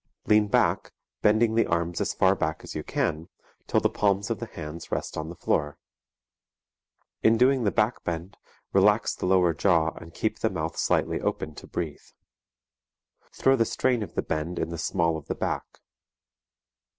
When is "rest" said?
4.91-5.15